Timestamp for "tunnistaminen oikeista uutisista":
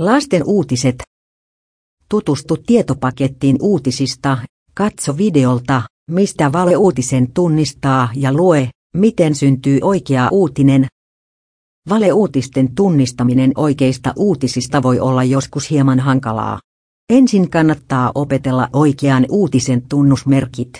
12.74-14.82